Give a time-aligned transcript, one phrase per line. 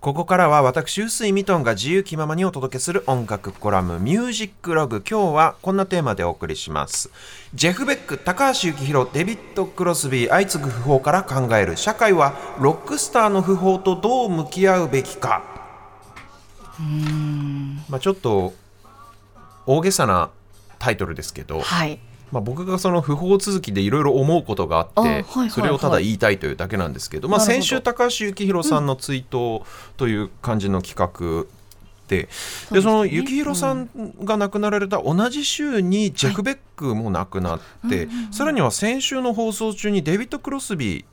[0.00, 5.02] ここからは私、臼井ミトンが自由気ままにお届けする音楽コラム、ミュージックログ。
[5.02, 7.10] 今日はこんなテーマでお送りします。
[7.52, 11.76] ジェフ・ベック、高橋幸宏、デビッド・クロスビー、相次ぐ訃報から考える。
[11.76, 15.42] 社会はロックスターの訃報とどう向き合うべきか。
[17.88, 18.54] まあちょっと
[19.66, 20.30] 大げさな
[20.78, 21.98] タイトルですけど、はい。
[22.30, 25.50] まあ、僕がその不法続きでいろいろ思うことがあってあはいはいはい。
[25.50, 29.62] それをただ言いたいというだけなんですけど、まあ、先週高橋幸宏さんの追悼
[29.96, 31.46] という感じの企画
[32.08, 32.28] で,、
[32.72, 33.90] でその幸宏さん
[34.24, 41.04] が亡くなられた同じ週にジェフ・ベックも亡くなって、さらには先週の放送中にデビッド・クロスビー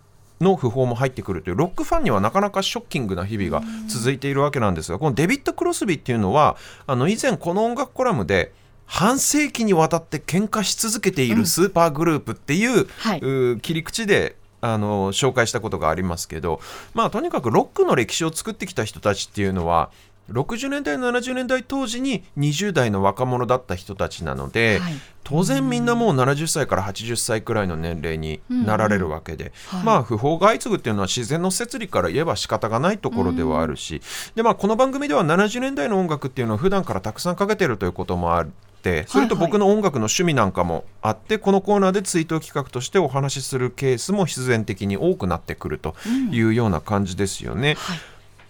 [0.41, 6.57] の訃報も入ってくるというロックファンにはなかなかショッキングな日々が続いているわけなんですがこのデビッド・クロスビーっていうのは
[6.88, 8.52] あの以前この音楽コラムで
[8.85, 13.20] 半世紀にわたって喧嘩し続けているスーパーグループっていう,、はい。
[13.20, 16.60] う切り口であの紹介したことがありますけど、
[16.93, 19.91] まあ、とにかくロックの歴史を作ってきた人たちっていうのは
[20.32, 24.93] 60年代70年代当時に20代の若者だった人たちなので、はい。
[25.23, 29.84] 当然みんなもう70歳から80歳くらいの年齢になられるわけで、はい。
[29.84, 34.01] まあ不法が相次ぐっていうのは自然の摂理から言えば仕方がないところではあるし、
[34.35, 38.48] でまあこの番組では70年代の音楽っていうのを普段からたくさんかけてるということもあっ
[38.86, 39.44] てそれとはい。
[39.44, 45.96] はい僕の音楽の趣味なんかもあってこのコーナーで追悼企画としてお話しするケースも必然的に多くなってくると
[46.32, 47.76] いうような感じですよね。
[47.76, 48.00] はい。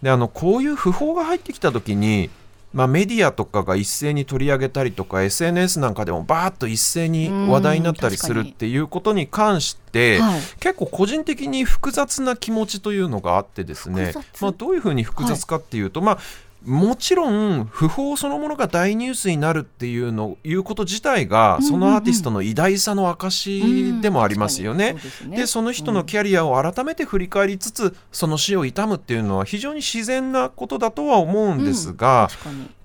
[0.03, 2.30] であのこういう訃報が入ってきた時に、
[2.73, 10.41] まあ、メディアとかが一斉に取り上げたりとか SNS なんかでもバーッと一斉に話題になったりするうんっていうことに関して、はい。
[10.59, 16.17] 結構個人的に複雑な気持ちというのがあってですねまあ、どういうふうに複雑かっていうと、まあ
[16.66, 24.95] もちろん訃報そのものが大ニュースになるっていうのいうこと自体がそのアーティストの偉大さの証でもありますよね。
[25.30, 32.29] でその人のキャリアを改めて振り返りつつ、その死を悼むっていうのは非常に自然なことだとは思うんですが。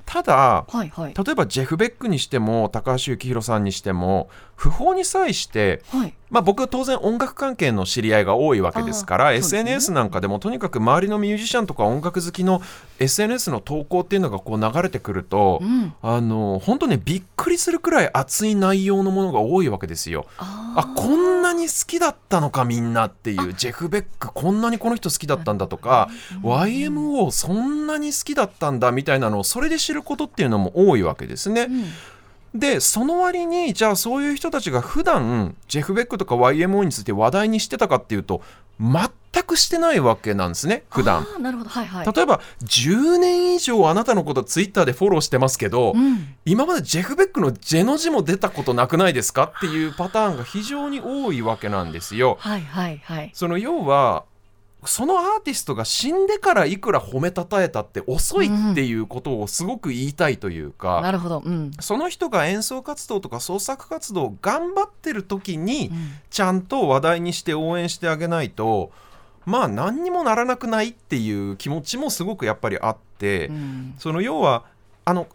[0.04, 1.14] ただはいはい。
[1.14, 4.28] 例えばジェフ・ベックにしても高橋幸宏さんにしても
[4.58, 6.14] 訃報に際してはい。
[6.30, 12.62] まあ、僕は当然音楽関係の知り合いが多いわけですから SNS なんかでもとにかく周りのミュージシャンとか音楽好きの
[13.00, 15.92] SNS の投稿っていうのがこう流れてくると、うん。
[16.02, 20.26] あの本当ねびっくりするくらい熱い内容のものが多いわけですよ。
[20.38, 26.08] ああこんなに好きだったのかみんなっていうジェフ・ベックこんなにこの人好きだったんだとか
[26.42, 31.62] YMO そんなに好きだったんだみたいなのをそれで知ることっていうのも多いわけですね。
[31.62, 31.84] うん
[32.54, 38.42] でその割にじゃあそういう人たちが普段ジェフ・ベックとか YMO について話題にしてたかっていうと
[38.80, 41.26] 全くしてないわけなんですね普段。
[41.40, 41.70] なるほど。
[41.70, 42.12] はいはい。
[42.12, 46.34] 例えば10年以上あなたのことツイッターでフォローしてますけど、うん。
[46.44, 52.38] 今までジェフ・ベックのジェの字も出たことなくないですかっていうパターンが非常に多いわけなんですよ。
[52.40, 53.30] はいはいはい。
[53.34, 54.24] その要は
[54.84, 61.42] そのアーティストが死んでからいくら褒めたたえたって遅いっていうことをすごく言いたいというか、なるほど。
[61.44, 61.70] うん。
[61.80, 68.92] その人が演奏活動とか創作活動を頑張ってる時にうんちゃんと話題にして応援してあげないと
[69.44, 74.64] まあ何にもならなくないっていう気持ちもすごくやっぱりあって、うんその要は
[75.04, 75.26] あの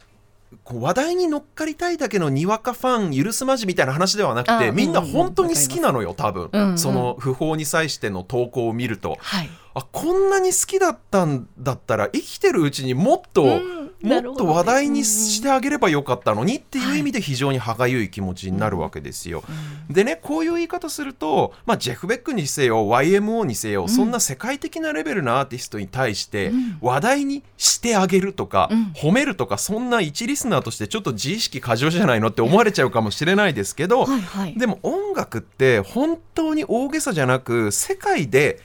[0.64, 6.78] こう話題に乗っかりたいだけのにわかファン許すまじみたいな話ではなくあてみんな本当に好きなのよ多分、うんうん。
[6.78, 9.18] その訃報に際しての投稿を見ると。
[9.20, 9.50] はい。
[9.76, 13.48] あこんなに好きだったんだったら生きてるうちにもっと、う
[13.82, 19.44] んもっと話題にしてあげればよかったのにっていう意味で非常に歯がゆい気持ちになるわけですよ。
[19.90, 26.78] でねこういう言い方すると、まあ、ジェフ・ベックにせよ YMO にせよ、そんな世界的なレベルのアーティストに対してうん。
[26.82, 28.92] 話題にしてあげるとか、うん。
[28.94, 34.54] 褒めるとかそんな一リスナーとしてちょっと自意識過剰じゃないのって思われちゃうかもしれないですけど、はいはい。
[34.58, 38.60] でも音楽って本当に大げさじゃなく世界で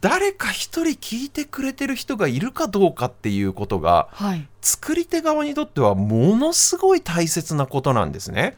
[0.00, 4.46] 誰か一人聞いてくれてる人がいるかどうかっていうことがはい。
[4.60, 8.56] 作り手側にとってはものすごい大切なことなんですね。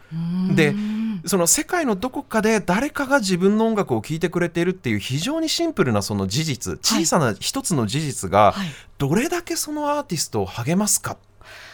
[0.54, 8.68] でうんその世界のどこかで誰かが自分の音楽を聴いてくれているっていう非常にシンプルなその事実小さな一つの事実がはい。
[8.96, 11.16] どれだけそのアーティストを励ますかっ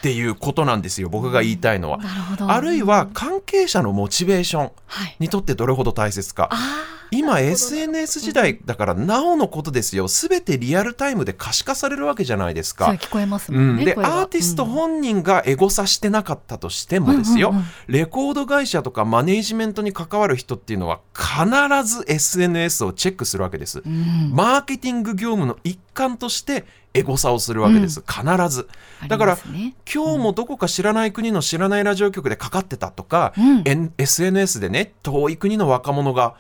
[0.03, 2.01] ていうことなんですよ僕が言いたいのは。
[2.49, 5.17] あるいは関係者のモチベーションはい。
[5.21, 6.49] にとってどれほど大切か。
[6.51, 6.57] あ
[7.01, 7.04] あ。
[7.19, 10.09] 今 SNS 時代だからなおのことですよ。
[10.09, 12.87] 全てリアルタイムで可視化されるわけじゃないですか。
[12.93, 13.75] 聞こえますもうん。
[13.75, 13.85] ん、ね。
[13.85, 17.67] で声はアーティスト本人がエゴサしてなかったとしてもですよ、うんうんうん。
[17.89, 23.83] レコード会社とかマネージメントに関わる人っていうのは必ず SNS をチェックするわけです。
[23.85, 24.33] うん。
[24.33, 26.65] マーケティング業務の一環として
[26.95, 28.69] エゴサをするわけです、必ず。
[29.09, 33.93] だからね今日もどこか知らない国の知らないラジオ局でかかってたとか、うん。
[33.99, 36.37] SNS でね遠い国の若者が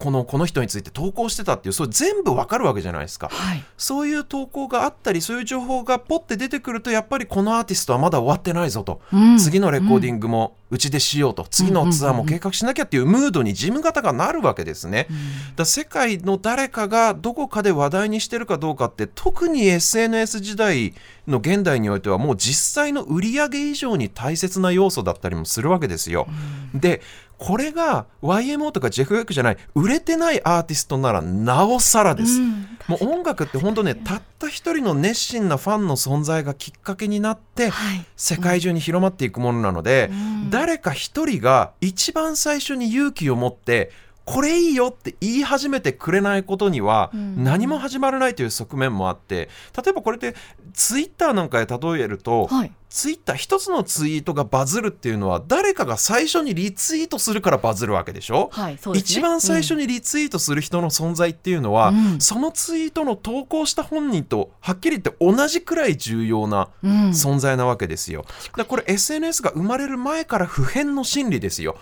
[0.00, 9.38] このこの人について投稿してたっていうそれ全部わかるわけじゃないですか、はい、そういう投稿があったりそういう情報がポッて出てくるとやっぱりこのアーティストはまだ終わってないぞと、うん。
[9.38, 15.08] 次のレコーディングもうちでしようと、次のツアーも計画しなきゃっていうムードに事務方がなるわけですね。
[15.10, 15.14] だか
[15.58, 20.94] ら世界の誰かがどこかで話題にしてるかどうかって特に SNS 時代
[21.26, 26.28] の現代においてはもう実際の売り上げ以上に大切な要素だったりもするわけですよ。
[26.72, 27.02] で
[27.40, 32.38] これが YMO とかジェフ・ウェックじゃない売れてないアーティストならなおさらです。
[32.40, 38.04] うんもう音楽って本当ねたった一人の熱心なファンの存在がきっかけになってはい。
[38.16, 40.50] 世界中に広まっていくものなので、うん。
[40.50, 43.92] 誰か一人が一番最初に勇気を持って
[44.24, 47.44] これいいよって言い始めてくれないことにはうん。
[47.44, 50.34] 何も始まらないという側面もあって例えばこれって
[50.74, 58.80] ツイッターなんかで例えると、はいツイッター一つのツイートがバズるっていうのは誰かが最初にリツイートするからバズるわけでしょ、はいね。
[58.94, 62.20] 一番最初にリツイートする人の存在っていうのは、うん。
[62.20, 66.90] そのツイートの投稿した本人とはっきり言って同じくらい重要なうん。
[66.90, 68.24] うん存在なわけですよ。
[68.46, 71.76] だからこれ SNS が生まれる前から普遍の心理ですよ。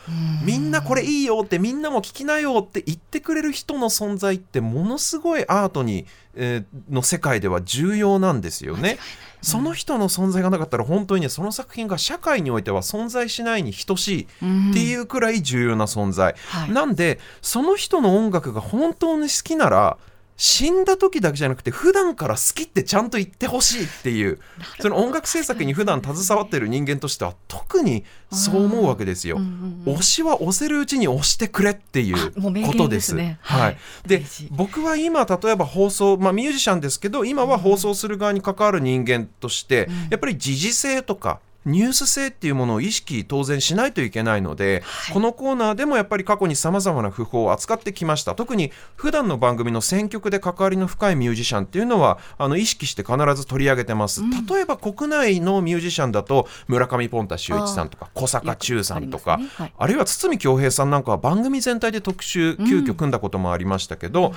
[0.45, 8.99] みんなこれいいよってみんなも聞きなよって言ってくれる人の存在ってものすごいアートに、えーの世界では重要なんですよね。
[9.41, 16.35] その人の存在がなかったら本当にねその作品が社会においては存在しないに等しいっていうくらい重要な存在。
[16.49, 19.99] はいなんでその人の音楽が本当に好きなら
[20.41, 24.39] 死んだ時だけじゃなくて普段から好きってちゃんと言ってほしいっていう
[24.79, 29.37] その音楽制作に普段携わってる人間としては特にそう思うわけですよ。
[29.37, 29.49] うんうん
[29.87, 32.33] うん推しは押せるうちに押してくれっていう
[32.67, 32.97] ことで。
[32.99, 33.77] ですすねははい。
[34.05, 45.15] い、で僕は今例えば放送、まあ、ミュージシャンですけど今は放送する側に関わる人間として、やっぱり時事性とかニュース性っていうものを意識当然しないといけないので、はい。
[45.15, 48.35] このコーナーでもやっぱり過去にさまざまな訃報を扱ってきました。
[48.35, 59.49] 特に普段の番組の選曲で関わりの深いミュージシャンっていうのはあの意識して必ず取り上げてます、例えば国内のミュージシャンだと村上ポンタ秀一さんとか小坂忠さんとかあね。
[59.55, 59.73] はい。
[59.77, 64.33] あるいは堤恭平さんなんかは番組全体で特集急遽組んだこともありましたけど、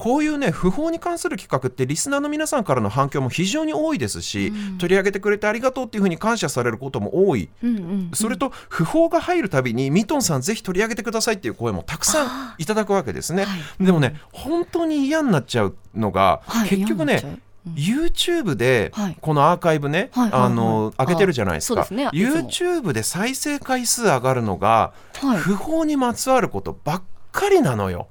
[0.00, 7.50] こういうね不法に関する企画ってリスナーの皆さんからの反響も非常に多いですし、取り上げてくれてありがとうっていうふうに感謝されることも多い。
[7.62, 13.44] うんうんそれと不法が入るたびにミトンさんぜひ取り上げてくださいっていう声もたくさんいただくわけですね。
[13.44, 13.84] はい。
[13.84, 17.38] でもね本当に嫌になっちゃうのが、はい結局ね
[17.74, 19.18] YouTube ではい。
[19.20, 20.50] このアーカイブね、はいはいはい。
[20.50, 22.08] あの上げてるじゃないですか、ですね。
[22.14, 25.36] YouTube で再生回数上がるのが、はい。
[25.36, 27.02] 不法にまつわることばっ
[27.32, 28.08] かりなのよ。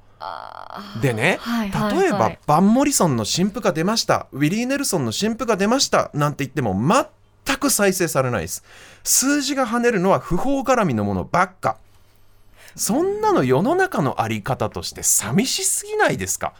[1.02, 2.02] でね、はいはいはい。
[2.02, 4.28] 例えば、バン・モリソンの新譜が出ました。
[4.32, 6.12] ウィリー・ネルソンの新譜が出ました。
[6.14, 6.76] なんて言っても
[7.46, 8.64] 全く再生されないです。
[9.04, 11.78] 数字が跳ねるのは不法絡みのものばっか
[12.76, 16.54] そんなの世の中のあり方として寂しすぎないですか、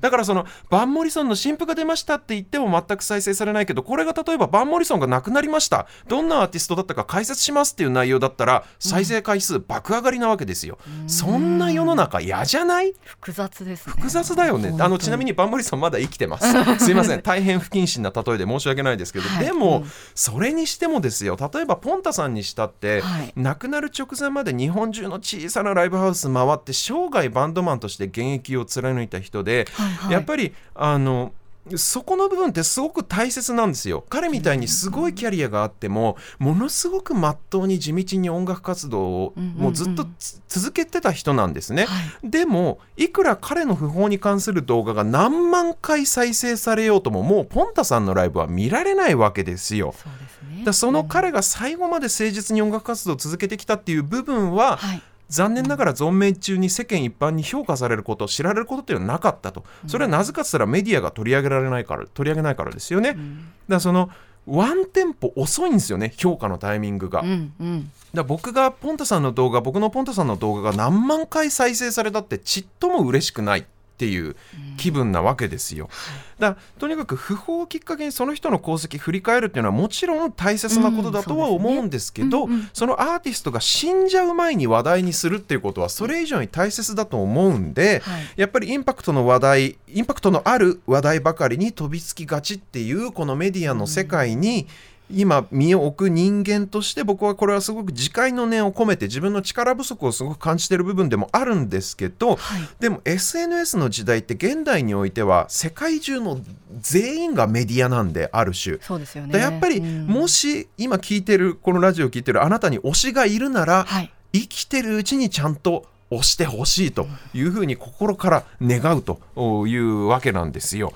[0.00, 5.86] だからそのバン・モリソンの新譜が出ましたって言っても全く再生されないけどこれが例えばバン・モリソンが亡くなりました。
[6.08, 12.94] どんなアーティストだったか解説しますっていう内容だったら再生回数爆上がりなわけですよ、そんな世の中嫌じゃない？
[13.04, 13.92] 複雑ですね。
[13.96, 14.74] 複雑だよね。
[14.80, 16.50] あのちなみにバンモリさんまだ生きてます。
[16.84, 17.22] すいません。
[17.22, 19.44] 大変不謹慎な例えで申し訳ないですけど、はい。
[19.44, 19.90] でも、うん。
[20.14, 21.36] それにしてもですよ。
[21.52, 23.32] 例えばポンタさんにしたって、はい。
[23.36, 30.12] 亡くなる直前まで日本中の小さなライブハウス回って生涯バンドマンとして現役を貫いた人で、はいはい。
[30.12, 31.32] やっぱりあの
[31.76, 34.04] そこの部分ってすごく大切なんですよ。
[34.08, 42.30] 彼みたいにすごいキャリアがあってもものすごくまっとうに地道に音楽活動をもうずっとつ続けてた人なんですね、はい。
[42.30, 49.94] でもいくら彼の訃報に関する動画が何万回再生されようとももうポンタさんのライブは見られないわけですよ。
[49.96, 50.08] そ
[50.56, 50.64] ね。
[50.64, 59.64] だその彼が最後まで誠実に音楽活動を続けてきたっていう部分は、はい残念ながら存命中に世間一般に評価されること知られることっていうのはなかったと。
[59.86, 63.20] それはなぜかっつったらメディアが取り上げられないから取り上げないからですよね、だか
[63.68, 64.10] らその
[64.46, 67.90] ワンテンポ遅いんですよね評価のタイミングが、うんうん。
[68.12, 73.66] ら僕がポンタさんの動画僕のポンタさんの動画が何万回再生されたってちっとも嬉しくない
[74.00, 74.34] っていう
[74.78, 75.90] 気分なわけですよ。
[76.38, 82.70] だとにかく訃報をきっかけにその人の功績振り返るっていうのはもちろん大切なことだとは思うんですけど、うんそうですねうんうん。
[82.72, 88.22] そのアーティストが死んじゃう前に話題にするっていうことはそれ以上に大切だと思うんで、はい。
[88.36, 94.66] やっぱりインパクトの話題インパクトのある話題ばかりに飛びつきがちっていうこのメディアの世界に、
[95.12, 106.40] 今身を置く人間として僕はこれはすごく自戒の念を込めて自分の力不足をすごく感じている部分でもあるんですけど、はいでも SNS の時代って現代においては世界中の
[106.80, 108.78] 全員がメディアなんである種。
[108.80, 120.92] そうですよねだやっぱりうんもし今聞いてるこのラジオを聞いてるあなたに推しがいるならはい生きてるうちにちゃんと押してほしいというふうに心から願うというわけなんですよ。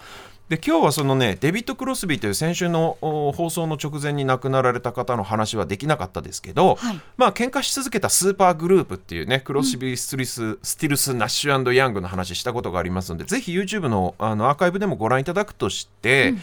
[0.49, 16.41] で今日はそのねデビッド・クロスビーという先週の放送の直前に亡くなられた方の話はできなかったですけど、はい、まあ喧嘩し続けたスーパーグループっていうねクロスビー・スティルス、うん、スティルス・ナッシュヤングの話したことがありますのでぜひ YouTube のあのアーカイブでもご覧いただくとして、うんうん、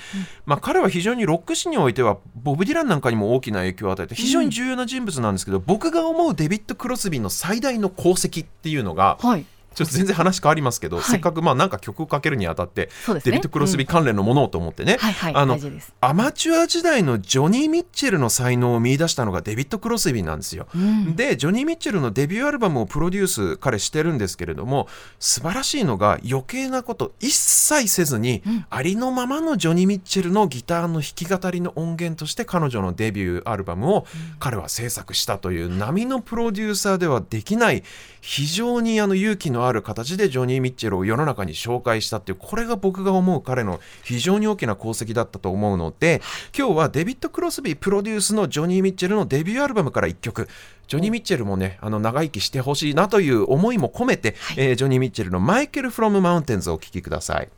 [0.48, 14.98] まあ、彼は非常にロック史においてはボブ・ディランなんかにも大きな影響を与えて非常に重要な人物なんですけど、うん、僕が思うデビッド・クロスビーの最大の功績っていうのが、はいちょっと全然話変わりますけど、はい、せっかくまあなんか曲をかけるにあたって、ね、デビッド・クロスビー関連のものをと思ってね、
[15.34, 15.58] あの
[16.02, 20.68] アマチュア時代のジョニー・ミッチェルの才能を見出したのがデビッド・クロスビーなんですよ。
[20.76, 24.88] うん、でジョニー・ミッチェルのデビューアルバムをプロデュース彼してるんですけれども
[25.20, 34.06] 素晴らしいのが余計なこと一切せずに、うん、ありのままのジョニー・ミッチェルのギターの弾き語りの音源として彼女のデビューアルバムを
[34.40, 37.84] 彼は制作したという波のプロデューサーではできない
[38.22, 46.22] 非常にあの勇気のある形でジョニー・ミッチェルを世の中に紹介したっていうこれが僕が思う彼の非常に大きな功績だったと思うので
[46.58, 50.48] 今日はデビッド・クロスビープロデュースのジョニー・ミッチェルのデビューアルバムから1曲
[50.88, 57.50] ジョニー・ミッチェルもねあの長生きしてほしいなという思いも込めて、はい、えー、ジョニー・ミッチェルの「マイケル・フロム・マウンテンズ」をお聴きください。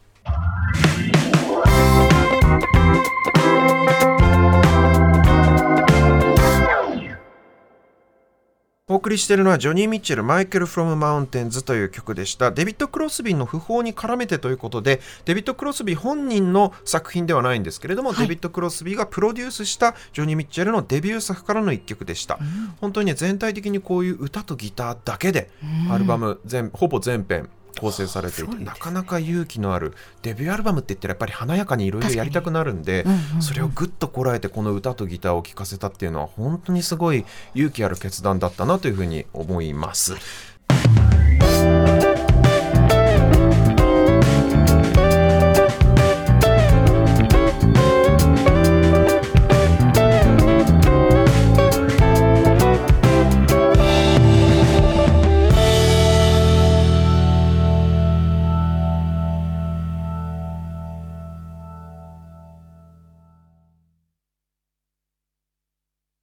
[8.93, 12.51] お送りしているのはジョニー・ミッチェル、マイケル・フロム・マウンテンズという曲でした。
[12.51, 22.37] デビッド・クロスビーの訃報に絡めてということで、デビッド・クロスビー本人の作品ではないんですけれども、はい、デビッド・クロスビーがプロデュースしたジョニー・ミッチェルのデビュー作からの一曲でした。
[22.39, 25.49] うん、本当にね、全体的にこういう歌とギターだけで、
[25.89, 37.25] アルバム全、ほぼ全編、構成されていて、なかなか勇気のあるデビューアルバムって言ったらやっぱり華やかにいろいろやりたくなるんで、うんうん、それをぐっとこらえてこの歌とギターを聴かせたっていうのは本当にすごい
[37.55, 40.15] 勇気ある決断だったなというふうに思います。